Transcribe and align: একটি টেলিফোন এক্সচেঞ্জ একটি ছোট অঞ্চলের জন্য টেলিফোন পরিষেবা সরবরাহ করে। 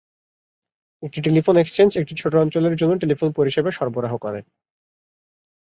একটি 1.03 1.19
টেলিফোন 1.21 1.55
এক্সচেঞ্জ 1.57 1.91
একটি 1.97 2.13
ছোট 2.15 2.33
অঞ্চলের 2.35 2.75
জন্য 2.75 2.93
টেলিফোন 2.97 3.29
পরিষেবা 3.31 3.71
সরবরাহ 3.71 4.13
করে। 4.17 4.39